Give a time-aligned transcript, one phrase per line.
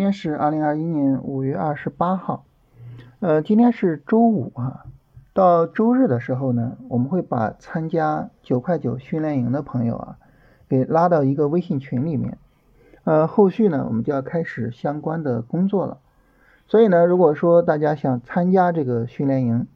[0.00, 2.46] 今天是二零二一年五月二十八号，
[3.18, 4.86] 呃，今天是周五啊。
[5.34, 10.16] 到周日的时候呢，我们会把参加九块九训练营的朋友啊，
[10.70, 12.38] 给拉到一个微信群里面。
[13.04, 15.98] 呃，后续呢，我们就要开始相关的工作了。
[16.66, 19.66] 所以呢，如果说大家想参加这个训练营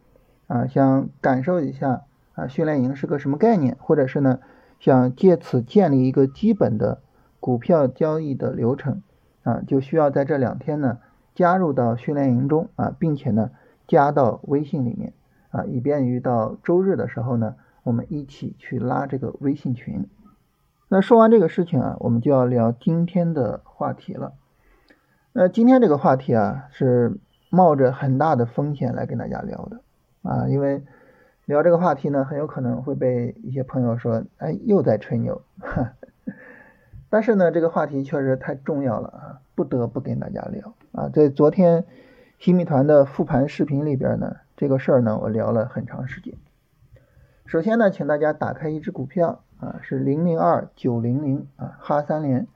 [0.46, 4.38] 啊，想感受一下啊，训练营是个什么概念，或者是呢，
[4.80, 7.02] 想借此建立一个基本的
[7.41, 9.02] 股票交易的流程。
[9.44, 10.98] 啊，就需要在这两天呢
[11.34, 13.50] 加入到训练营中啊，并且呢
[13.86, 15.12] 加到微信里面
[15.50, 20.08] 啊，以便于到周日的时候呢，我们一起去拉这个微信群。
[20.88, 24.32] 那说完这个事情啊，我们就要聊今天的话题了。
[25.32, 27.18] 那今天这个话题啊，是
[27.50, 29.80] 冒着很大的风险来跟大家聊的
[30.22, 30.85] 啊，因为
[31.46, 35.42] 聊这个话题呢，很有可能会被一些朋友说，哎，又在吹牛。
[37.14, 41.08] 但是呢，这个话题确实太重要了啊，不得不跟大家聊啊。
[41.10, 41.84] 在昨天
[42.40, 46.34] 新米团的复盘视频里边呢，这个事儿呢，我聊了很长时间。
[47.46, 52.48] 首先呢，请大家打开一只股票啊，是零零二九零零啊，哈三联，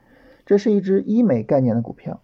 [0.44, 2.20] 这是一只医美概念的股票。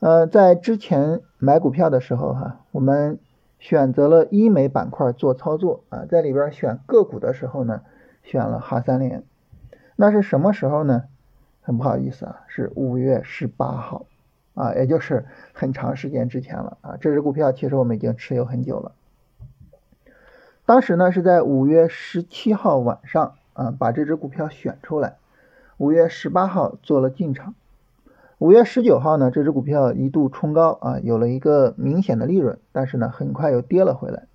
[0.00, 3.18] 呃，在之前买股票的时候哈，我们
[3.58, 7.80] 选择了医美板块做操作啊，在里边选个股的时候呢，
[8.22, 9.24] 选了哈三联。
[9.96, 11.04] 那是什么时候呢？
[11.66, 14.06] 很不好意思啊，是五月十八号
[14.54, 16.96] 啊，也就是很长时间之前了啊。
[17.00, 18.92] 这只股票其实我们已经持有很久了。
[20.64, 25.16] 当时呢是在五月十七号晚上啊，把这只股票选出来，
[25.76, 27.56] 五月十八号做了进场。
[28.38, 34.26] 五月十九号呢，这只股票一度冲高啊，有了一个明显的利润，但是呢很快又跌了回来。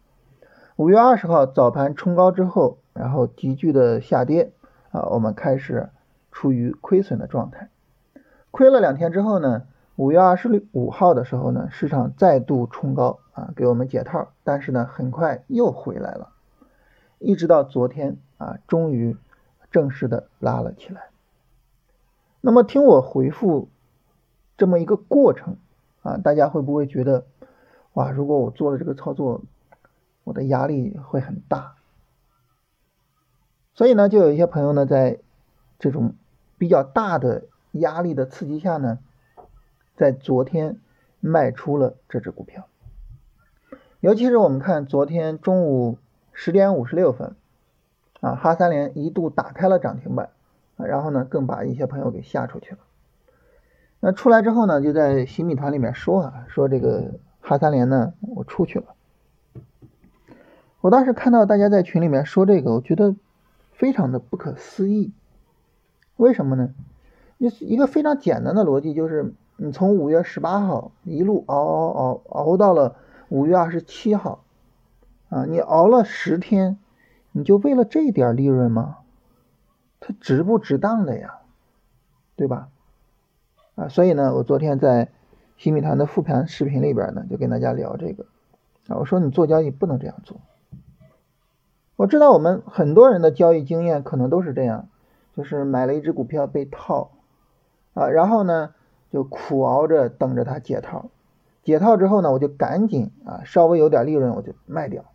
[0.76, 4.52] 五月二十号早盘冲高之后，然后急剧的下跌
[4.92, 5.88] 啊，我们开始。
[6.32, 7.70] 处于亏损的状态，
[8.50, 16.30] 亏了两天之后呢，五月二十五号的时候呢，市场再度冲高啊，给我们解套，但是呢，很快又回来了，
[17.20, 19.16] 一直到昨天啊，终于
[19.70, 21.10] 正式的拉了起来。
[22.40, 23.70] 那么听我回复
[24.58, 25.58] 这么一个过程
[26.02, 27.26] 啊，大家会不会觉得
[27.94, 29.44] 哇，如果我做了这个操作，
[30.24, 31.76] 我的压力会很大？
[33.74, 35.20] 所以呢，就有一些朋友呢，在
[35.78, 36.16] 这种。
[36.62, 39.00] 比较大的压力的刺激下呢，
[39.96, 40.78] 在昨天
[41.20, 42.68] 卖出了这只股票，
[44.00, 45.98] 尤其是我们看昨天中午
[46.32, 47.36] 十点五十六分，
[48.20, 50.30] 啊，哈三联一度打开了涨停板，
[50.78, 52.78] 然后呢，更把一些朋友给吓出去了。
[54.00, 58.86] 那出来之后呢，就在新米团里面说啊，说这个哈三联呢，我出去了。
[60.82, 63.16] 我当时看到大家在群里面说这个，我觉得
[63.72, 65.12] 非常的不可思议。
[66.22, 66.70] 为什么呢？
[67.40, 72.96] 一一个非常简单的逻辑就是，你从五月十八号一路熬熬熬熬到了
[73.30, 74.44] 五月二十七号，
[75.30, 76.78] 啊，你熬了十天，
[77.32, 79.00] 你就为了这点利润吗？
[80.00, 81.40] 它值不值当的呀，
[82.36, 82.70] 对吧？
[83.74, 85.10] 啊，所以呢，我昨天在
[85.58, 88.28] 新米团的复盘视频里边呢，就跟大家聊这个，
[88.90, 90.38] 啊，我说你做交易不能这样做。
[91.96, 94.88] 我知道我们很多人的交易经验可能都是这样。
[95.36, 97.12] 就是买了一只股票被套
[97.94, 98.74] 啊，然后呢
[99.12, 101.10] 就苦熬着等着它解套，
[101.64, 105.06] 解套之后呢我就赶紧啊稍微有点利润我就卖掉。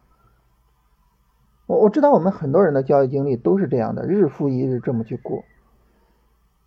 [1.67, 5.45] 我我知道我们很多人的交易经历都是这样的，日复一日这么去过。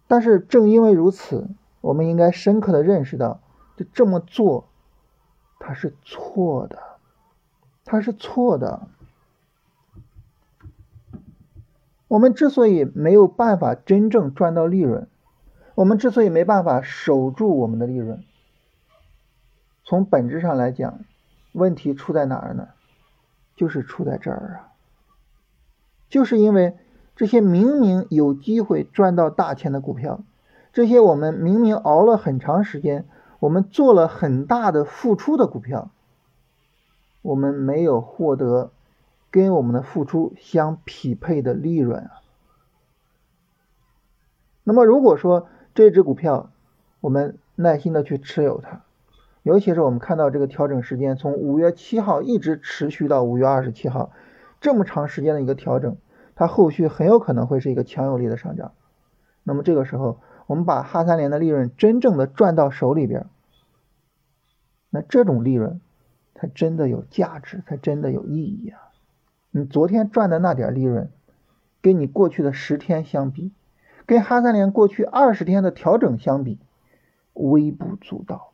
[0.07, 1.47] 但是正因为如此，
[1.81, 3.39] 我们应该深刻的认识到，
[3.77, 4.67] 就这么做
[5.59, 6.79] 它是错的，
[7.85, 8.87] 它是错的。
[12.09, 15.07] 我们之所以没有办法真正赚到利润，
[15.75, 18.23] 我们之所以没办法守住我们的利润，
[19.85, 20.99] 从本质上来讲，
[21.53, 22.69] 问题出在哪儿呢？
[23.55, 24.73] 就是出在这儿啊！
[26.09, 26.77] 就是因为
[27.15, 30.23] 这些明明有机会赚到大钱的股票，
[30.73, 33.05] 这些我们明明熬了很长时间，
[33.39, 35.91] 我们做了很大的付出的股票，
[37.21, 38.71] 我们没有获得。
[39.31, 42.11] 跟我们的付出相匹配的利润啊。
[44.63, 46.51] 那么如果说这只股票
[46.99, 48.83] 我们耐心的去持有它，
[49.41, 54.11] 尤其是我们看到这个调整时间从五月七号一直持续到五月二十七号，
[54.61, 55.97] 这么长时间的一个调整，
[56.35, 58.73] 它后续很有可能会是一个强有力的上涨。
[59.43, 63.27] 那么这个时候，我们把哈三联的利润真正的赚到手里边，
[64.89, 65.79] 那这种利润
[66.35, 68.88] 才真的有价值，才真的有意义啊。
[69.51, 71.09] 你昨天赚的那点利润，
[71.81, 73.51] 跟你过去的十天相比，
[74.05, 76.59] 跟哈三联过去二十天的调整相比，
[77.33, 78.51] 微不足道。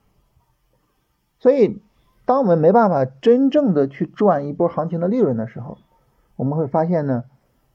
[1.40, 1.82] 所以，
[2.26, 5.78] 当我们没办法真正的去赚一波行情的利润的时候，
[6.38, 7.26] 我们会发现呢，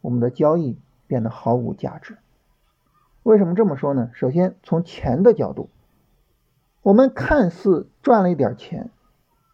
[0.01, 2.19] 我们的交易变得毫无价值。
[3.23, 4.11] 为什么这么说呢？
[4.15, 5.69] 首先，从钱的角度，
[6.83, 8.91] 我们看似赚了一点钱，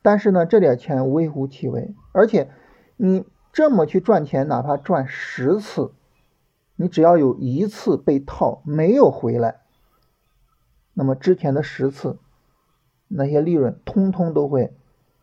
[0.03, 2.49] 但是呢，这点钱微乎其微，而且
[2.97, 3.27] 你
[3.57, 5.95] 这么去赚钱，哪怕赚十次，
[6.75, 9.63] 你只要有一次被套没有回来，
[10.93, 12.19] 那么之前的十次
[13.09, 14.75] 那些利润通通都会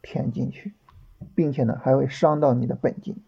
[0.01, 0.73] 填进去，
[1.35, 3.23] 并且呢，还会伤到你的本金。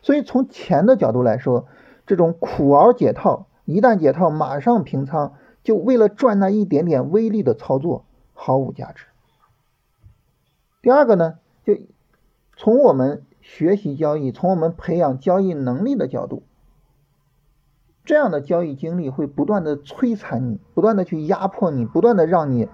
[0.00, 1.66] 所以从钱的角度来说，
[2.06, 3.48] 这种苦熬解套。
[3.64, 5.34] 一旦解套，马上平仓，
[5.64, 8.04] 就为了赚那一点点微利的操作，
[8.34, 9.06] 毫无价值。
[10.82, 11.76] 第二个呢，就
[12.56, 16.42] 从我们学习交易，从我们培养交易能力的角度，
[18.04, 22.68] 这样的交易经历会不断的摧残你，不断的去压迫你，不断的让你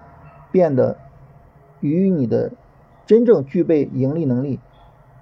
[0.51, 0.97] 变得
[1.79, 2.51] 与你的
[3.05, 4.59] 真正具备盈利能力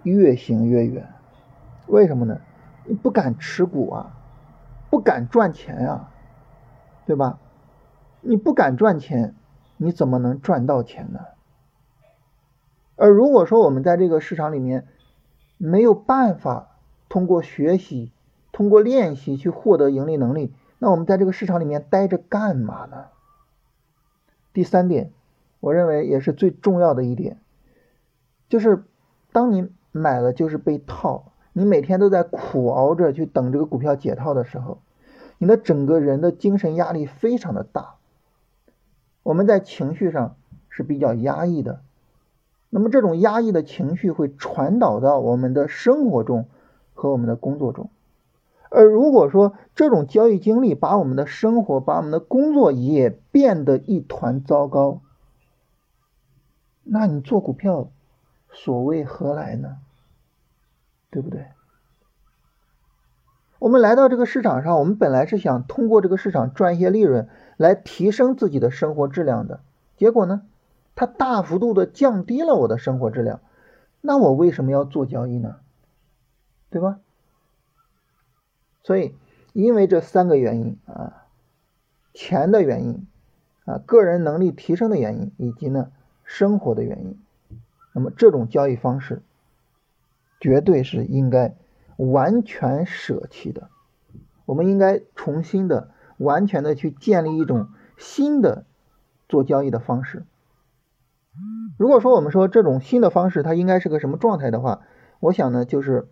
[0.03, 1.13] 越行越远。
[1.87, 2.41] 为什么呢？
[2.85, 4.11] 你不敢持股啊。
[4.87, 6.09] 不敢赚钱呀，
[7.05, 7.37] 对吧？
[8.21, 9.35] 你不敢赚钱，
[9.75, 11.19] 你怎么能赚到钱呢？
[12.95, 14.87] 而如果说我们在这个市场里面
[15.57, 16.77] 没有办法
[17.09, 18.11] 通过学习、
[18.51, 23.05] 通过练习去获得盈利能力，那我们在这个市场里面待着干嘛呢？
[24.53, 25.11] 第三点，
[25.59, 27.37] 我认为也是最重要的一点，
[28.49, 28.83] 就是
[29.31, 31.31] 当你买了就是被套。
[31.57, 34.79] 你每天都在苦熬着去等这个股票解套的时候，
[35.37, 37.95] 你的整个人的精神压力非常的大。
[39.23, 40.35] 我们在情绪上
[40.67, 41.79] 是比较压抑的，
[42.75, 46.49] 那么这种压抑的情绪会传导到我们的生活中
[46.93, 47.89] 和我们的工作中。
[48.69, 54.99] 而如果说这种交易经历把我们的生活、把我们的工作也变得一团糟糕，
[56.83, 57.87] 那你做股票
[58.51, 59.77] 所谓何来呢？
[61.09, 61.45] 对不对？
[63.57, 69.61] 我们来到这个市场上，我们本来是想通过这个市场赚一些利润，来提升自己的生活质量的。
[69.95, 70.41] 结果呢，
[70.95, 73.41] 它大幅度的降低了我的生活质量。
[74.01, 75.57] 那我为什么要做交易呢？
[76.69, 76.99] 对吧？
[78.83, 79.15] 所以，
[79.53, 81.25] 因为这三个原因啊，
[82.13, 83.07] 钱的原因
[83.65, 85.91] 啊，个人能力提升的原因，以及呢
[86.23, 87.19] 生活的原因，
[87.93, 89.21] 那么这种交易方式。
[90.39, 91.55] 绝对是应该
[91.97, 93.69] 完全舍弃的。
[94.45, 98.65] 我们应该重新的、完全的去建立一种新的
[99.27, 100.25] 做交易的方式。
[101.77, 104.81] 如果说我们说这种新的方式它应该是个什么状态的话，
[105.19, 106.07] 我想呢就是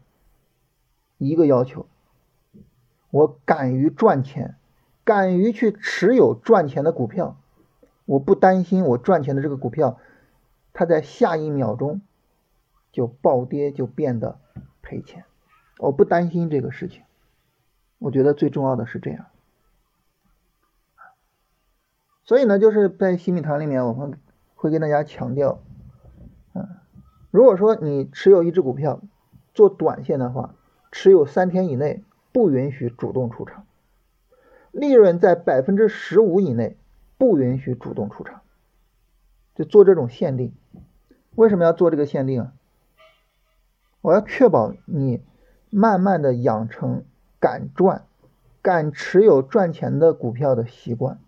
[1.17, 1.85] 一个要求：
[3.11, 4.55] 我敢于赚钱，
[5.03, 7.37] 敢于去持有赚钱的股票，
[8.05, 9.99] 我不担心我赚钱的这个股票
[10.73, 12.01] 它在下一秒钟。
[12.91, 14.37] 就暴跌就变得
[14.83, 15.25] 赔钱，
[15.79, 17.01] 我不担心这个事情。
[17.97, 19.25] 我觉得最重要的是这样。
[22.23, 24.19] 所以呢，就是在新米团里面，我们
[24.63, 25.59] 会跟大家强调，
[26.53, 26.69] 嗯，
[27.31, 29.01] 如果说你持有一只股票
[29.53, 30.55] 做短线的话，
[30.89, 32.01] 持有三天以内
[32.31, 33.65] 不允许主动出场，
[34.71, 36.77] 利润在百分之十五以内
[37.17, 38.39] 不允许主动出场，
[39.53, 40.53] 就做这种限定。
[41.35, 42.53] 为什么要做这个限定啊？
[43.99, 45.21] 我要确保你
[45.69, 47.03] 慢慢的养成
[47.41, 48.05] 敢赚、
[48.61, 51.19] 敢持有赚钱的股票的习惯。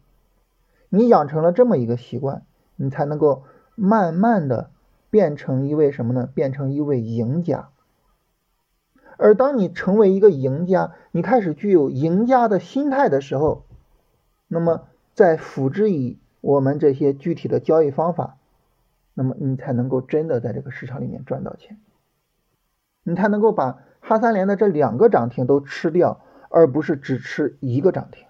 [0.88, 3.44] 你养成了这么一个习惯，你才能够
[3.76, 4.72] 慢慢的
[5.10, 6.30] 变成一位什么呢？
[6.34, 7.70] 变成一位赢家。
[9.18, 13.66] 而当你成为一个赢家，你开始具有赢家的心态的时候，
[14.48, 18.38] 那么再辅之以我们这些具体的交易方法，
[19.14, 21.80] 那么你才能够真的在这个市场里面赚到钱。
[23.04, 28.26] 你才能够把哈三联的这两个涨停都吃掉，而不是只吃一个涨停。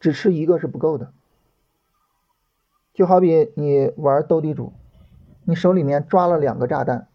[0.00, 1.12] 只吃一个是不够的。
[2.92, 4.72] 就好比你玩斗地主，
[5.44, 7.08] 你手里面抓了两个炸弹，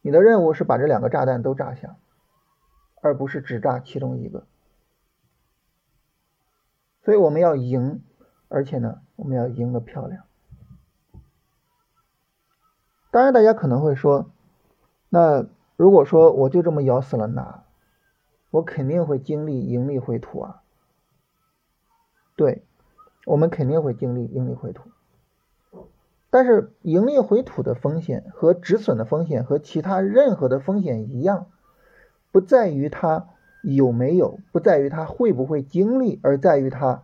[0.00, 1.96] 你的任务是把这两个炸弹都炸响，
[3.00, 4.46] 而不是只炸其中一个。
[7.04, 8.02] 所以我们要赢，
[8.48, 10.24] 而且呢，我们要赢得漂亮。
[13.10, 14.30] 当然，大家可能会说。
[15.10, 17.64] 那如果说我就这么咬死了拿，
[18.50, 20.62] 我肯定会经历盈利回吐啊。
[22.34, 22.64] 对，
[23.24, 24.90] 我们肯定会经历盈利回吐。
[26.30, 31.46] 但是盈利回吐的风险和止损的风险和其他任何的风险一样，
[32.30, 33.28] 不在于它
[33.62, 37.02] 有没有，不在于它会不会经历，而在于它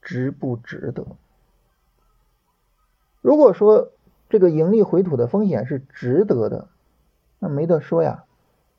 [0.00, 1.06] 值不值得。
[3.20, 3.90] 如果说
[4.30, 6.68] 这个盈利回吐的风险是值得的，
[7.38, 8.24] 那没得说呀，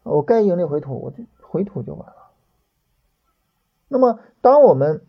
[0.02, 2.32] 我该盈利回吐我就回吐就完了。
[3.88, 5.06] 那么，当我们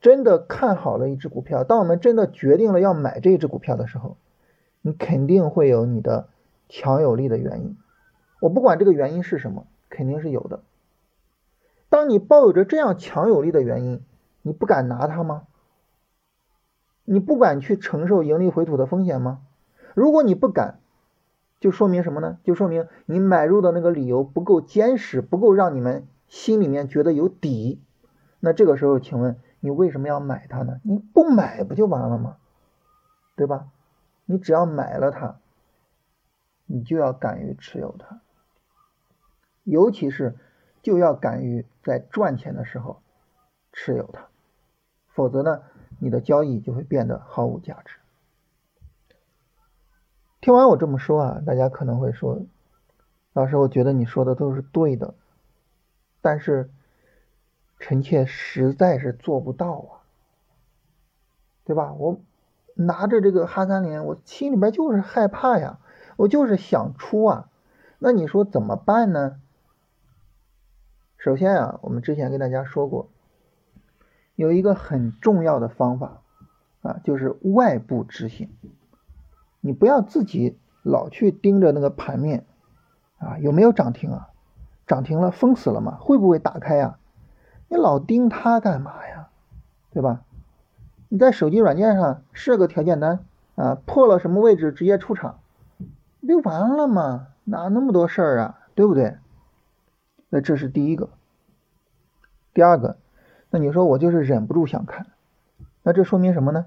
[0.00, 4.16] 真的看好了一只股票，当我们真的决定了要买这只股票的时候，
[4.80, 6.28] 你肯定会有你的
[6.68, 7.76] 强有力的原因。
[8.40, 10.60] 我不管这个原因是什么，肯定是有的。
[11.88, 14.02] 当你抱有着这样强有力的原因，
[14.42, 15.44] 你不敢拿它吗？
[17.04, 19.40] 你不敢去承受盈利回吐的风险吗？
[19.94, 20.78] 如果你不敢，
[21.58, 22.38] 就说明什么呢？
[22.44, 27.80] 就说明你买入的那个理由不够坚实，不够让你们心里面觉得有底。
[28.38, 30.80] 那这个时候，请问你为什么要买它呢？
[30.82, 32.36] 你不买不就完了吗？
[33.36, 33.68] 对吧？
[34.24, 35.38] 你只要买了它，
[36.66, 38.20] 你就要敢于持有它，
[39.64, 40.36] 尤其是
[40.82, 43.02] 就要敢于在赚钱的时候
[43.72, 44.28] 持有它，
[45.08, 45.62] 否则呢？
[46.00, 47.96] 你的交易就会变得毫无价值。
[50.40, 52.42] 听完我这么说啊，大家可能会说
[53.34, 55.14] ：“老师，我觉得你说的都是对的，
[56.20, 56.70] 但是
[57.78, 59.90] 臣妾实在是做不到啊，
[61.64, 61.92] 对吧？
[61.92, 62.20] 我
[62.74, 65.78] 拿着这个哈三连，我心里边就是害怕呀，
[66.16, 67.48] 我就是想出啊，
[67.98, 69.40] 那你说怎么办呢？
[71.16, 73.10] 首先啊，我们之前跟大家说过。”
[74.36, 76.22] 有一个很重要的方法
[76.82, 78.48] 啊，就是外部执行。
[79.60, 82.46] 你不要自己老去盯着那个盘面
[83.18, 84.28] 啊，有没有涨停啊？
[84.86, 85.98] 涨停了封死了吗？
[86.00, 87.00] 会不会打开呀？
[87.68, 89.28] 你老盯它干嘛呀？
[89.90, 90.22] 对吧？
[91.08, 95.40] 你在手机软件上设个条件单啊，破了什么位置直接出场，
[96.20, 97.28] 不就完了吗？
[97.44, 98.58] 哪那么多事儿啊？
[98.74, 99.16] 对不对？
[100.28, 101.08] 那这是第一个。
[102.52, 102.98] 第二个。
[103.50, 105.06] 那你说我就是忍不住想看，
[105.82, 106.66] 那这说明什么呢？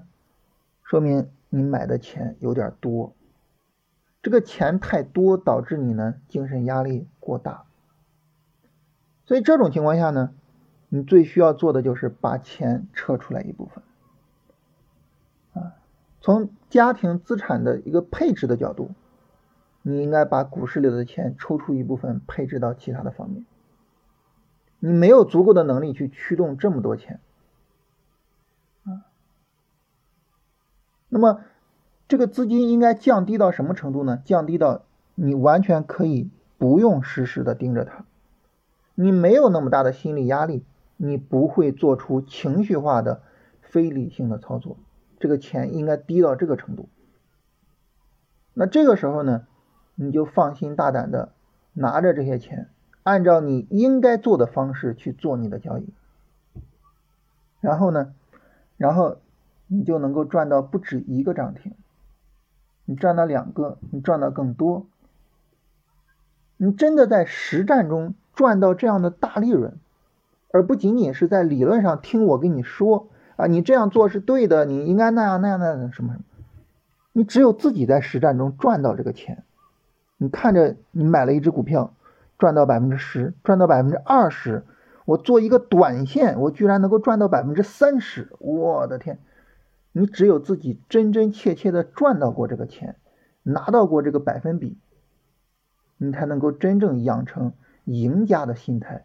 [0.82, 3.12] 说明你买的钱有点多，
[4.20, 7.62] 这个钱太多导致你呢精神压力过大，
[9.24, 10.34] 所以这种情况下呢，
[10.94, 13.82] 你最需要做的就是把钱撤出来一部分，
[15.54, 15.72] 啊，
[16.20, 18.90] 从家庭资产的一个配置的角度，
[19.80, 23.46] 你应该把股市里的钱抽出一部分配置到其他的方面。
[24.80, 27.20] 你没有足够的能力去驱动这么多钱，
[28.84, 29.08] 啊，
[31.08, 31.40] 那么
[32.06, 34.20] 这个资金应该降低到什么程度呢？
[34.26, 34.82] 降低到
[35.14, 38.04] 你完全可以不用实时的盯着它，
[38.94, 40.62] 你没有那么大的心理压力，
[41.04, 43.22] 你不会做出情绪化的
[43.60, 44.76] 非理性的操作，
[45.18, 46.88] 这个钱应该低到这个程度。
[48.54, 49.48] 那这个时候呢，
[49.96, 51.32] 你就放心大胆的
[51.72, 52.68] 拿着这些钱。
[53.02, 55.92] 按照你应该做的方式去做你的交易，
[57.60, 58.14] 然后呢，
[58.76, 59.16] 然后
[59.66, 61.74] 你就能够赚到不止一个涨停，
[62.84, 64.86] 你赚到两个，你赚到更多，
[66.56, 69.76] 你真的在实战中赚到这样的大利润，
[70.52, 76.16] 而不仅仅是在理论上听我跟你说啊，你这样做是对的，你应该那样那样那样什么什么，
[77.12, 79.42] 你只有自己在实战中赚到这个钱，
[80.16, 81.92] 你看着你买了一只股票。
[82.38, 84.64] 赚到百分之十，赚到百分之二十，
[85.04, 89.20] 我做一个短线，我居然能够赚到百分之三十，我的天！
[89.92, 92.96] 你只有自己真真切切的赚到过这个钱，
[93.44, 94.76] 拿到过这个百分比，
[95.98, 97.52] 你才能够真正养成
[97.84, 99.04] 赢家的心态。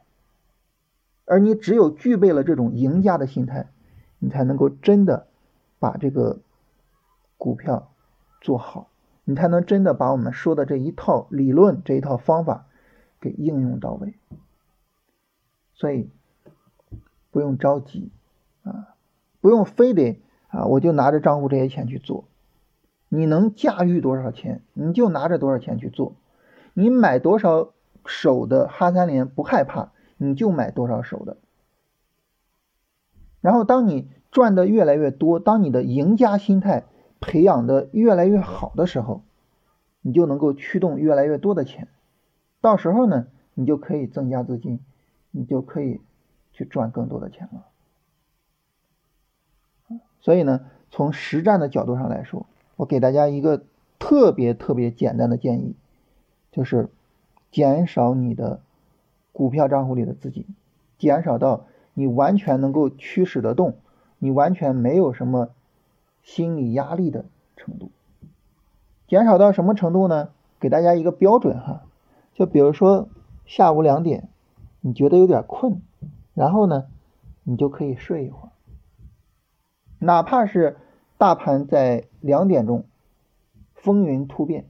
[1.27, 3.67] 而你只有具备了这种赢家的心态，
[4.17, 5.27] 你才能够真的
[5.77, 6.39] 把这个
[7.37, 7.91] 股票
[8.41, 8.89] 做好，
[9.25, 12.63] 你才能真的把我们说的这一套理论，这一套方法。
[13.19, 14.13] 给应用到位，
[15.73, 16.11] 所以
[17.31, 18.11] 不用着急
[18.61, 18.93] 啊，
[19.41, 22.25] 不用非得啊，我就拿着账户这些钱去做。
[23.09, 26.13] 你能驾驭多少钱，你就拿着多少钱去做。
[26.75, 27.73] 你买多少
[28.05, 31.37] 手的哈三连不害怕，你就买多少手的。
[33.41, 36.85] 然后当你赚的越来越多，当你的赢家心态
[37.19, 39.21] 培养的越来越好的时候，
[40.01, 41.87] 你就能够驱动越来越多的钱。
[42.59, 44.79] 到时候呢，你就可以增加资金，
[45.31, 46.01] 你就可以
[46.51, 47.65] 去赚更多的钱了。
[50.19, 53.63] 所以呢，从实战的角度上来说，我给大家一个
[53.99, 55.75] 特别特别简单的建议，
[56.51, 56.89] 就是
[57.51, 58.59] 减少你的
[59.37, 60.47] 股票账户里的资金，
[60.97, 63.77] 减少到你完全能够驱使得动，
[64.17, 65.49] 你完全没有什么
[66.23, 67.25] 心理压力的
[67.55, 67.91] 程度。
[69.07, 70.29] 减少到什么程度呢？
[70.59, 71.83] 给大家一个标准哈。
[72.33, 73.09] 就比如说
[73.45, 74.27] 下午两点，
[74.81, 75.83] 你觉得有点困，
[76.33, 76.87] 然后呢，
[77.43, 78.51] 你就可以睡一会儿。
[79.99, 80.77] 哪怕是
[81.19, 82.85] 大盘在两点钟
[83.75, 84.65] 风云突变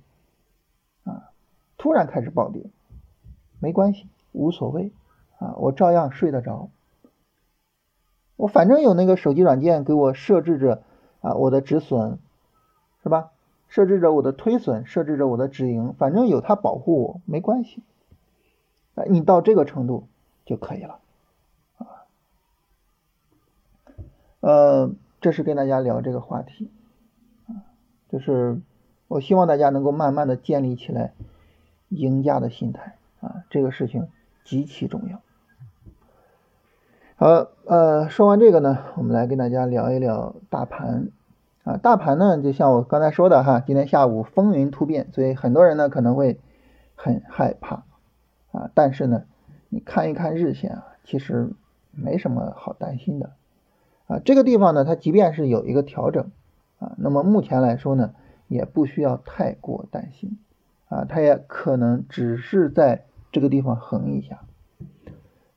[1.05, 1.31] 啊，
[1.77, 2.69] 突然开始暴跌，
[3.61, 4.91] 没关系，无所谓
[5.39, 6.69] 啊，我照样睡得着。
[8.35, 10.83] 我反正有那个手机软件给我设置着
[11.21, 12.19] 啊，我的止损
[13.03, 13.31] 是吧？
[13.67, 17.83] 设置着我的推损，设置着我的止盈，反正有它保护我，没关系。
[18.95, 20.07] 哎，你到这个程度
[20.45, 20.99] 就可以了
[21.77, 21.87] 啊。
[24.39, 26.71] 呃，这是跟大家聊这个话题
[27.47, 27.67] 啊，
[28.09, 28.61] 就是
[29.07, 31.13] 我希望大家能够慢慢的建立起来
[31.89, 34.07] 赢家的心态啊，这个事情
[34.47, 35.21] 极其重要。
[37.17, 41.09] 好，呃，说完这个呢，我们来跟大家聊一聊大盘
[41.65, 41.75] 啊。
[41.75, 46.39] 大盘呢，就像我刚才说的哈，今天下午风云突变，所以很多人呢可能会
[46.95, 47.83] 很害怕
[48.53, 48.71] 啊。
[48.73, 49.25] 但是呢，
[49.67, 51.49] 你看一看日线啊，其实
[51.91, 53.31] 没什么好担心的
[54.07, 54.19] 啊。
[54.23, 56.31] 这个地方呢，它即便是有一个调整
[56.79, 58.13] 啊，那么目前来说呢，
[58.47, 60.37] 也不需要太过担心
[60.87, 63.03] 啊，它也可能只是在
[63.37, 64.39] 这个地方横一下。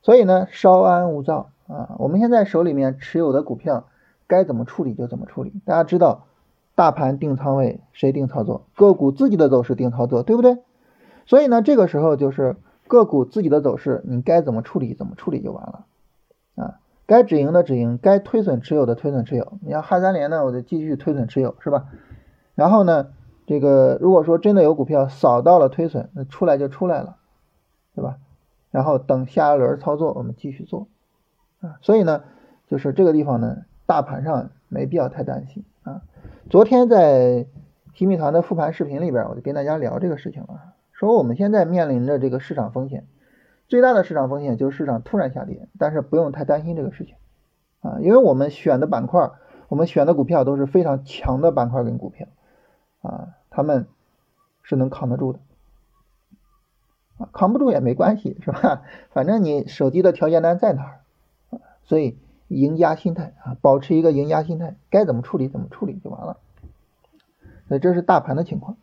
[0.03, 1.95] 所以呢，稍安勿躁啊。
[1.97, 3.87] 我们现在手里面持有的股票，
[4.27, 5.51] 该怎么处理就怎么处理。
[5.65, 6.27] 大家知道，
[6.75, 8.67] 大盘定仓位谁定操作？
[8.75, 10.59] 个股自己的走势定操作，对不对？
[11.25, 12.57] 所以呢，这个时候就是
[12.87, 15.85] 个股自己的走势，你该怎么处理怎么处理就完了
[16.53, 16.75] 啊。
[17.07, 19.53] 该止盈的止盈，该推损持有的推损持有。
[19.61, 21.87] 你像汉三联呢，我就继续推损持有，是吧？
[22.53, 23.07] 然后呢，
[23.47, 27.17] 这个如果说真的有股票扫到了推损，那出来就出来了，
[27.95, 28.17] 对吧？
[28.71, 30.87] 然后等下一轮操作，我们继续做
[31.59, 31.77] 啊。
[31.81, 32.23] 所以呢，
[32.67, 36.01] 就是这个地方呢，大盘上没必要太担心啊。
[36.49, 37.47] 昨天在
[37.93, 43.05] 新米团的复盘视频里边，我就跟大家聊这个事情了，说我们现在面临着这个市场风险，
[43.67, 47.15] 最大的市场风险就是市场突然下跌，但是不用太担心这个事情
[47.81, 49.31] 啊，因为我们选的板块，
[49.67, 52.27] 我们选的股票都是非常强的板块跟股票
[53.01, 53.87] 啊，他们
[54.63, 55.39] 是能扛得住的。
[57.33, 58.81] 扛不住也没关系，是吧？
[59.11, 60.99] 反正你手机的条件单在哪儿，
[61.83, 66.37] 所以赢家心态啊，保持一个赢家心态，该怎么处理怎么处理就完了。
[67.67, 68.75] 那这是大盘的情况。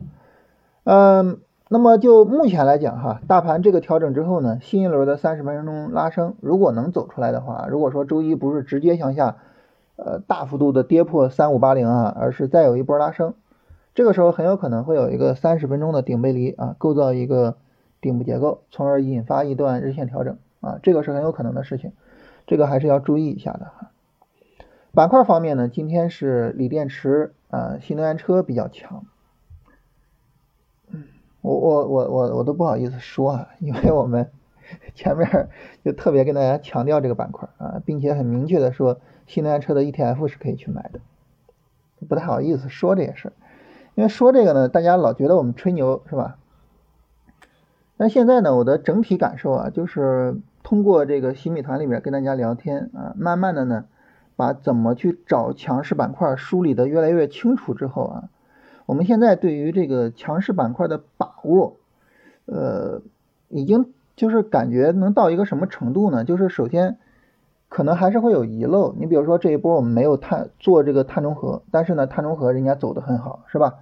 [0.85, 9.37] 嗯，那么就目前来讲哈，大盘这个调整之后呢，新一轮的三十分钟拉升，如果能走出来的话，如果说周一不是直接向下，
[9.97, 13.35] 呃，大幅度的跌破三五八零啊，而是再有一波拉升，
[13.95, 17.57] 这个时候很有可能会有一个三十分钟的顶背离啊，构造一个。
[18.01, 21.93] 顶部结构，从而引发一段日线调整啊，这个是很有可能的事情，
[22.47, 23.91] 这个还是要注意一下的哈。
[24.93, 29.05] 板块方面呢，今天是锂电池啊、新能源车比较强。
[31.41, 34.31] 我我我我我都不好意思说啊，因为我们
[34.95, 35.49] 前面
[35.85, 41.01] 就特别跟大家强调这个板块啊，并且很明确的说，新能源车的 ETF 是可以去买的，
[42.09, 43.33] 不太好意思说这些事儿，
[43.95, 46.39] 因为说这个呢，大家老觉得我们吹牛是吧？
[48.01, 53.87] 那现在呢，我的整体感受啊，就是通过这个新米团里面跟大家聊天啊，慢慢的呢，
[54.37, 58.29] 把怎么去找强势板块梳理的越来越清楚之后啊，
[58.87, 61.77] 我们现在对于这个强势板块的把握，
[62.47, 63.03] 呃，
[63.49, 66.23] 已经就是感觉能到一个什么程度呢？
[66.23, 66.99] 就是首先
[67.69, 73.75] 可能还是会有遗漏，你比如说这一波我们没有碳做这个碳中和，但是呢，碳中和人家走的很好，是吧？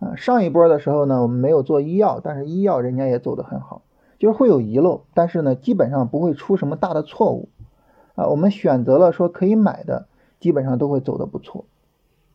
[0.00, 3.82] 啊，上一波的时候呢，我们没有做医药，但是医药人家也走得很好，
[4.18, 7.48] 就是会有遗漏，但是呢，基本上不会出什么大的错误。
[8.14, 10.06] 啊，我们选择了说可以买的，
[10.40, 11.64] 基本上都会走得不错。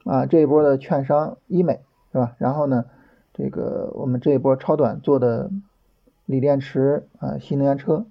[0.05, 2.33] 啊，这一波的券商医美是吧？
[2.37, 2.85] 然后呢，
[3.33, 5.51] 这个我们这一波超短做的
[6.25, 8.05] 锂电池啊，新能源车，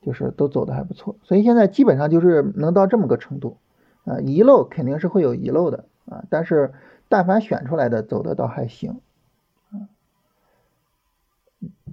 [0.00, 1.16] 就是都走的还不错。
[1.24, 3.58] 所以现在基本上就是能到这么个程度。
[4.04, 6.72] 啊，遗漏肯定是会有遗漏的啊，但是。
[7.08, 9.00] 但凡选出来的走的倒还行，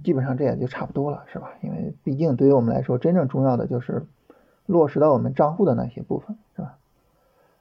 [0.04, 1.52] 基本上这也就差不多了，是吧？
[1.62, 4.06] 因为毕竟对于我们来说，真正重要的就是
[4.66, 6.76] 落实到我们账户的那些部分，是吧？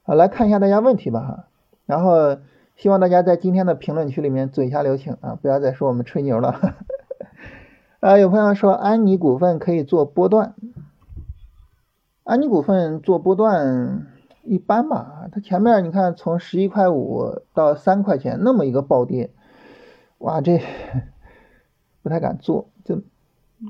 [0.04, 1.48] 好，来看一下大家问题吧，哈。
[1.86, 2.38] 然后
[2.76, 6.76] 希望大家在今天的评论区里面嘴下留情啊，不要再说我们吹牛了。
[8.02, 10.56] 啊， 有朋友说安妮股份可以做波段，
[12.26, 14.08] 安妮股份做波段。
[14.46, 19.32] 一般吧，它前面你看从十一块五到三块钱那么一个暴跌，
[20.20, 20.62] 哇，这
[22.04, 23.02] 不太敢做，就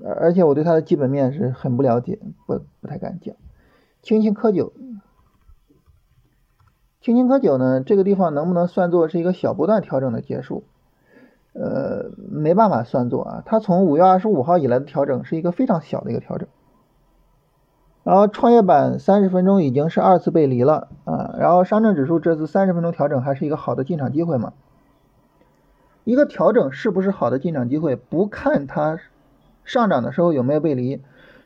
[0.04, 3.36] 而且我对它的基本面是很不了解，不不太敢讲。
[4.02, 4.74] 青青稞酒，
[7.02, 10.64] 青青稞酒呢，这个地方能不能算作是一个小波段调整的结束？
[11.54, 16.50] 呃，没办法算作啊，它从五月二十五号以来的调整是一个非常小的一个调整。
[18.06, 24.54] 然后创业板三十分钟已经是二次背离了啊，然后上证指数这次三十分钟调整还是一个好的进场机会嘛？
[26.04, 29.00] 一个调整是不是好的进场机会，不看它
[29.64, 31.02] 上涨的时候有没有背离，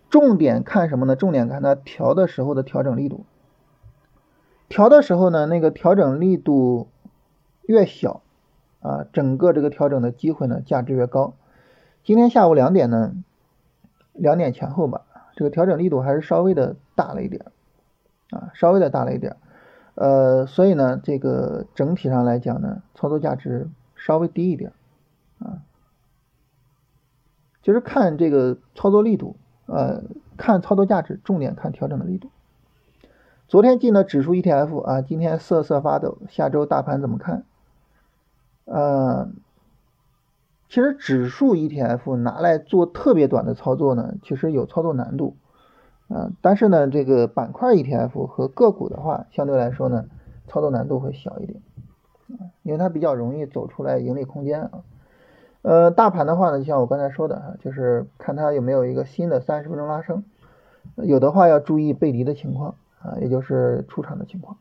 [0.10, 1.16] 重点看什么呢？
[1.16, 3.24] 重点看它调的时候的调整力度。
[4.68, 6.90] 调的时候呢，那个调整力度
[7.62, 8.22] 越小
[8.82, 11.36] 啊，整个这个调整的机会呢价值越高。
[12.04, 13.14] 今天下午两点呢，
[14.12, 15.04] 两点前后吧。
[15.40, 17.46] 这个调整力度还是稍微的大了一点，
[18.30, 19.38] 啊，稍微的大了一点，
[19.96, 24.74] 呃，所以呢，这个整体上来讲呢，操作价值稍微低一点，
[25.40, 25.64] 啊，
[27.62, 30.04] 就是看这个操作力度，呃，
[30.36, 32.30] 看操作价值，重点看调整的力度。
[33.48, 37.46] 昨天进了指数 ETF 啊，今天瑟瑟发抖，下周大盘怎么看？
[38.66, 39.30] 呃。
[40.70, 45.36] 其实指数 ETF 拿来做特别短的操作呢，其实有操作难度，
[46.08, 50.06] 啊，但是呢，这个板块 ETF 和个股的话，相对来说呢，
[50.48, 51.60] 操作难度会小一点，
[52.62, 54.72] 因为它比较容易走出来盈利空间啊。
[55.64, 60.24] 呃，大盘的话呢，就像我刚才说的啊，就是看它有没有一个新的三十分钟拉升，
[60.96, 64.58] 有的话要注意背离的情况啊，也就是出场的情况。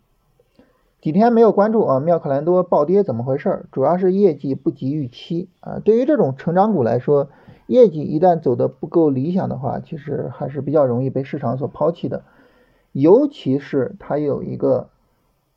[1.01, 3.67] 几天没有关注啊，妙可蓝多暴跌怎么回事？
[3.71, 5.79] 主要是业绩不及预期啊。
[5.85, 7.29] 对于这种成长股来说，
[7.69, 12.25] 业绩一旦走的不够理想的话，其实还是比较容易被市场所抛弃的。
[12.93, 14.89] 尤其是它有一个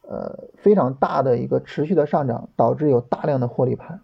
[0.08, 4.02] 呃非常大的一个持续的上涨，导致有大量的获利盘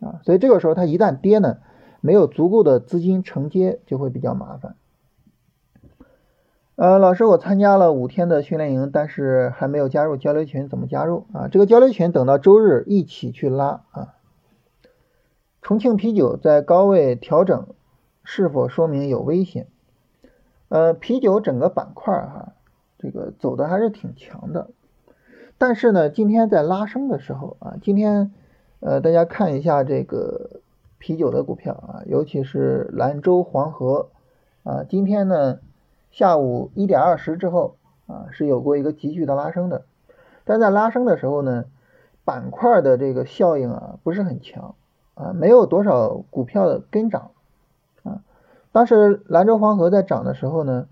[0.00, 1.58] 啊，所以这个时候它一旦跌呢，
[2.00, 4.74] 没有足够的资金承接，就会比较麻烦。
[6.76, 11.48] 呃，老师，我参加了五天的训练营，但是还没有加入交流群，怎么加入啊？
[11.48, 14.14] 这个交流群等到周日一起去拉啊。
[15.62, 17.68] 重庆啤酒在高位调整，
[18.24, 19.68] 是否说明有危险？
[20.68, 22.52] 呃，啤酒整个板块哈，
[22.98, 24.68] 这个走的还是挺强的，
[25.56, 28.34] 但是呢，今天在拉升的时候啊，今天
[28.80, 30.60] 呃，大家看一下这个
[30.98, 34.10] 啤酒的股票啊，尤其是兰州黄河
[34.62, 35.60] 啊，今天呢。
[36.16, 37.76] 下午一点二十之后
[38.06, 39.84] 啊，是有过一个急剧的拉升的，
[40.44, 41.66] 但在拉升的时候呢，
[42.24, 44.76] 板块的这个效应啊不是很强
[45.12, 47.32] 啊，没有多少股票的跟涨
[48.02, 48.22] 啊。
[48.72, 50.88] 当时兰州黄河在涨的时候呢，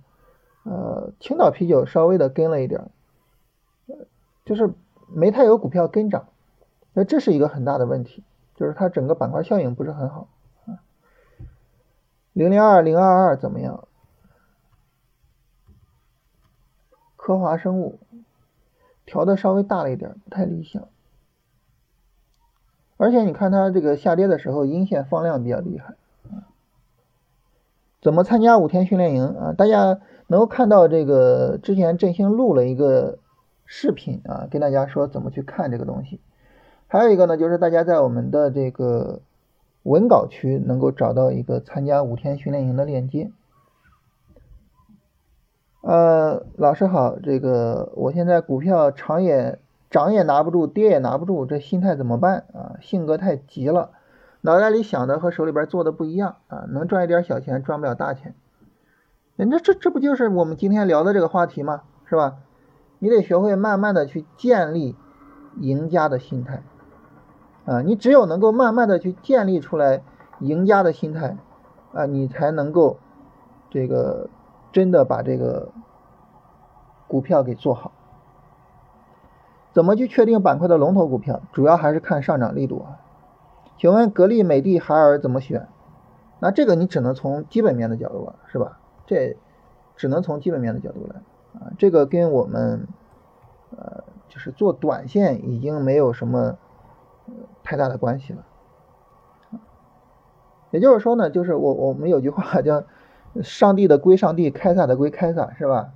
[0.64, 2.90] 呃，青岛啤酒稍微的跟了一点，
[4.44, 4.74] 就是
[5.08, 6.26] 没太有股票跟涨，
[6.92, 8.22] 那这是一个很大的问题，
[8.56, 10.28] 就是它整个板块效应不是很好
[10.66, 10.84] 啊。
[12.34, 13.88] 零零二零二二怎么样？
[17.24, 18.00] 科华生物
[19.06, 20.88] 调的稍微大了一点，不太理想。
[22.98, 25.94] 而且你看它这个下跌的时候，阴线放量比较厉害。
[28.02, 29.54] 怎么参加五天训练营啊？
[29.54, 33.18] 大家能够看到这个之前振兴录了一个
[33.64, 36.20] 视频啊，跟大家说怎么去看这个东西。
[36.88, 39.22] 还有一个呢，就是大家在我们的这个
[39.82, 43.30] 文稿区能够找到一个参加五天训练营的链接。
[45.86, 49.58] 呃，老师好，这个我现在股票涨也
[49.90, 52.76] 涨也拿不住，跌也拿不住，这心态怎么办啊？
[52.80, 53.90] 性格太急了，
[54.40, 58.34] 脑袋里想的和手里边做的不一样啊，能赚一点小钱，赚不了大钱。
[59.36, 61.82] 那这这不就是我们今天聊的这个话题吗？
[62.06, 62.38] 是吧？
[62.98, 64.96] 你得学会慢慢的去建立
[65.60, 66.62] 赢家的心态
[67.66, 70.02] 啊，你只有能够慢慢的去建立出来
[70.40, 71.36] 赢家的心态
[71.92, 72.96] 啊，你才能够
[73.68, 74.30] 这个。
[74.74, 75.70] 真的把这个
[77.06, 77.92] 股票给做好，
[79.72, 81.42] 怎么去确定板块的龙头股票？
[81.52, 82.98] 主要还是看上涨力度啊。
[83.78, 85.68] 请问格力、美的、海尔怎么选？
[86.40, 88.80] 那这个你只能从基本面的角度了，是吧？
[89.06, 89.36] 这
[89.94, 91.20] 只能从基本面的角度来
[91.60, 91.70] 啊。
[91.78, 92.88] 这个跟我们
[93.76, 96.58] 呃就是做短线已经没有什么
[97.62, 98.44] 太大的关系了。
[100.72, 102.82] 也就是说呢，就是我我们有句话叫。
[103.42, 105.92] 上帝的归上帝，凯撒的归凯撒，是吧？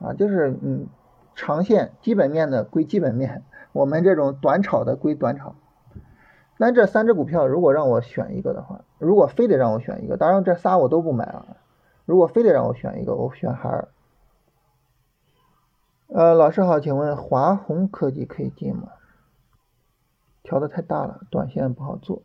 [0.00, 0.86] 啊，就是嗯，
[1.34, 5.54] 长线基本面的归基本面，我们这种短炒的归短炒。
[6.56, 11.46] 那这三只股票，如果让我选一个的话，如果非得让我选一个，当然这仨我都不买啊。
[12.04, 13.88] 如果非得让我选一个，我选海尔。
[16.08, 18.88] 呃，老师好，请问华宏科技可以进吗？
[20.42, 22.22] 调的太大了，短线不好做。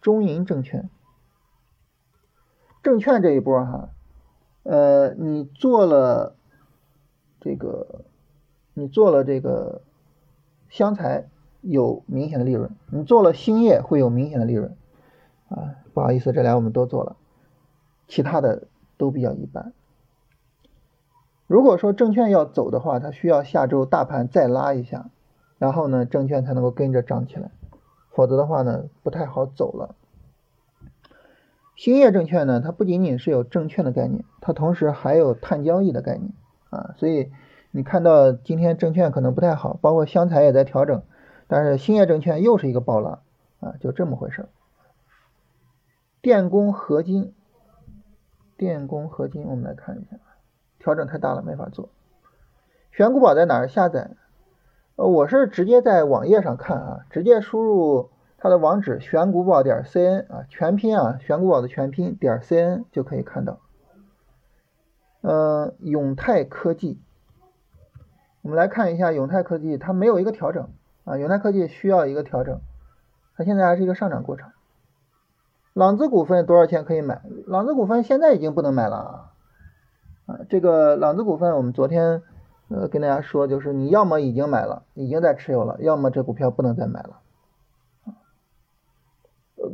[0.00, 0.90] 中银证券。
[2.82, 3.90] 证券这一波哈，
[4.64, 6.34] 呃，你做了
[7.40, 8.04] 这个，
[8.74, 9.82] 你做了这个
[10.68, 11.28] 湘财
[11.60, 14.76] 有明显的利润，你做了兴业会有明显的利润
[15.48, 17.16] 啊，不好意思，这俩我们都做了，
[18.08, 18.66] 其他的
[18.96, 19.72] 都比较一般。
[21.46, 25.10] 如果说证券要走的话，它需要下周大盘再拉一下，
[25.58, 27.50] 然后呢，证券才能够跟着涨起来，
[28.10, 29.94] 否则的话呢，不太好走了。
[31.82, 36.32] 兴业证券呢，它不仅仅是有证券的概念，它同时还有碳交易的概念
[36.70, 37.32] 啊，所以
[37.72, 41.02] 你看到今天证券可能不太好，包括湘财也在调整，
[41.48, 43.18] 但是兴业证券又是一个暴拉
[43.58, 44.48] 啊，就这么回事。
[46.20, 47.34] 电工合金，
[48.56, 50.18] 电工合金，我们来看一下，
[50.78, 51.88] 调整太大了，没法做。
[52.92, 54.12] 选股宝在哪儿下载？
[54.94, 58.10] 呃，我是直接在网页上看啊，直接输入。
[58.42, 63.60] 它的网址选股宝点 cn 啊，全拼啊，选股宝的全拼点 cn 就可以看到。
[65.20, 67.00] 嗯，永泰科技，
[68.42, 70.70] 我们来看一下永泰科技，它没有一个调整
[71.04, 72.60] 啊，永泰科技需要一个调整，
[73.36, 74.50] 它现在还是一个上涨过程。
[75.72, 77.22] 朗姿股份多少钱可以买？
[77.46, 79.32] 朗姿股份现在已经不能买了啊，
[80.26, 82.24] 啊，这个朗姿股份我们昨天
[82.70, 87.20] 呃跟大家说，就是你要么已经买了，已经在持有了，要么这股票不能再买了。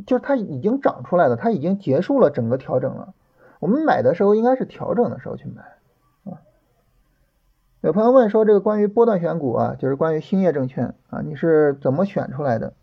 [0.06, 3.14] 就是它已经涨出来了，它已经结束了整个调整了。
[3.60, 5.62] 我们买的时候应该是调整的时候去买
[6.30, 6.38] 啊。
[7.80, 12.74] 有朋友问说，这个关于波段选股啊，就是关于兴业证券啊，你是怎么选出来的？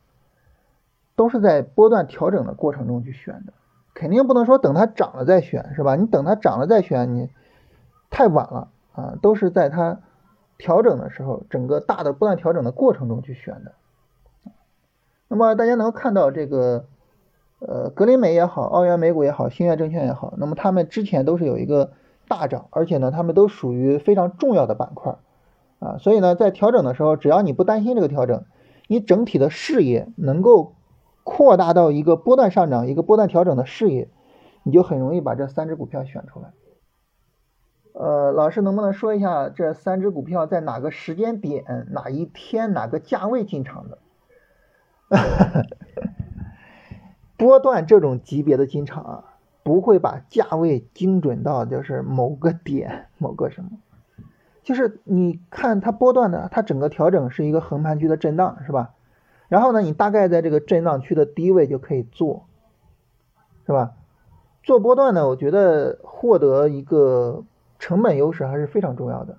[1.15, 3.53] 都是在波段调整的过程中去选的，
[3.93, 5.95] 肯定不能说等它涨了再选，是吧？
[5.95, 7.29] 你等它涨了再选，你
[8.09, 9.17] 太晚了啊。
[9.21, 9.99] 都是在它
[10.57, 13.71] 调整的时候，整个大的波段调整的过程中去选的。
[15.29, 16.85] 那么大家能看到这个。
[17.67, 21.93] 呃，格林美也好，澳元美股也好，兴业证券也好，那么他们之前都是有一个
[22.27, 25.15] 大涨，而且呢，他们都属于非常重要的板块
[25.79, 28.45] 啊，所以呢，在调整的时候，只要你不担心这个调整，
[28.87, 30.75] 你整体的视野能够
[31.23, 34.09] 扩大到一个波段上涨、一个波段调整的视野，
[34.61, 36.53] 你就很容易把这三只股票选出来。
[37.93, 43.97] 呃，老师能不能说一下这三只股票在哪个时间点、哪一天、哪个价位进场的？
[47.37, 49.23] 波段这种级别的进场啊，
[49.63, 53.71] 不会把价位精准到就是某个点 某个什么，
[54.63, 58.93] 就是你看它波段的，它整个调整是一个横盘区的震荡，是吧？
[59.47, 62.45] 然后呢，你大概在这个震荡区的低位就可以做，
[63.65, 63.93] 是吧？
[64.63, 67.43] 做波段呢，我觉得获得一个
[67.77, 69.37] 成本优势还是非常重要的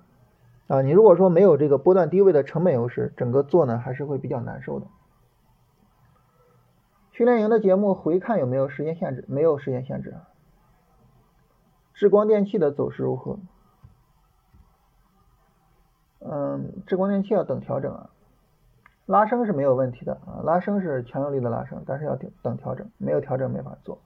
[0.67, 0.81] 啊。
[0.81, 4.87] 你如果说没有这个波段低位的成本优势，整个做呢还是会比较难受的。
[7.17, 9.25] 训练营的节目回看有没有时间限制？
[9.27, 10.15] 没有时间限制。
[11.95, 13.39] 智光电器的走势如何？
[16.19, 18.11] 嗯，智光电器要等调整啊，
[19.07, 23.97] 拉升是没有问题的啊，拉升是强有力的拉升，但是要等等调整，没有调整没法做。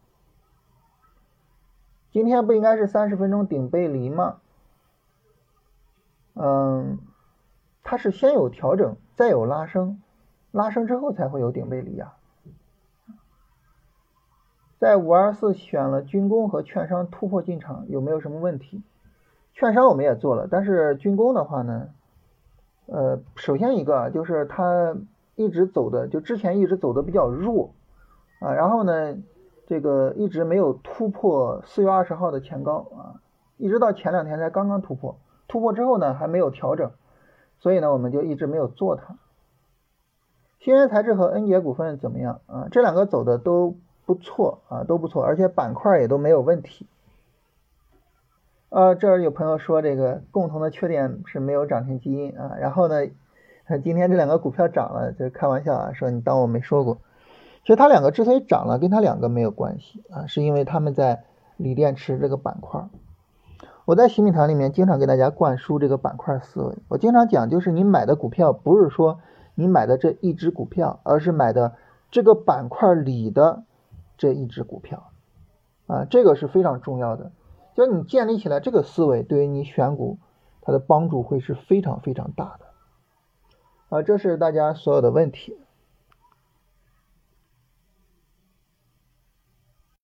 [2.11, 4.39] 今天不应该是三十分钟顶背离吗？
[6.35, 6.99] 嗯，
[7.83, 10.01] 它是先有调整，再有拉升，
[10.51, 12.13] 拉升之后才会有顶背离呀。
[14.81, 18.81] 在五二四选了军工和券商突破进场，有没有什么问题？
[19.53, 21.89] 券商我们也做了，但是军工的话呢，
[22.87, 24.97] 呃，首先一个就是它
[25.35, 27.75] 一直走的，就之前一直走的比较弱
[28.39, 29.15] 啊，然后呢，
[29.67, 33.21] 这个一直没有突破四月二十号的前高啊，
[33.57, 35.15] 一直到前两天才刚刚突破，
[35.47, 36.89] 突破之后呢还没有调整，
[37.59, 39.15] 所以呢我们就一直没有做它。
[40.57, 42.67] 新源材质和恩杰股份怎么样啊？
[42.71, 43.75] 这两个走的都。
[44.13, 46.85] 不错啊，都不错，而且板块也都没有问题。
[48.67, 53.07] 呃，这儿有朋友说这个共同的缺点是没有涨停基因啊，然后呢，
[53.81, 56.97] 今天这两个股票涨了，就开玩笑啊，说你当我没说过。
[57.63, 61.23] 其实它两个之所以涨了，跟它两个没有关系啊，是因为他们在
[61.55, 62.89] 锂电池这个板块。
[63.85, 69.19] 我在新米团里面经常给大家灌输这个板块思维，我经常讲，就是你买的股票不是说
[69.55, 71.73] 你买的这一只股票，而是买的
[72.09, 73.63] 这个板块里的。
[74.21, 75.09] 这一只股票，
[75.87, 77.31] 啊，这个是非常重要的。
[77.73, 80.19] 就你建立起来这个思维，对于你选股，
[80.61, 82.65] 它的帮助会是非常非常大的。
[83.89, 85.57] 啊，这是大家所有的问题。